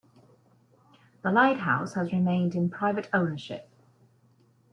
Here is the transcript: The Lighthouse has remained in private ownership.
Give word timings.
The 1.21 1.29
Lighthouse 1.31 1.93
has 1.93 2.11
remained 2.11 2.55
in 2.55 2.71
private 2.71 3.07
ownership. 3.13 3.69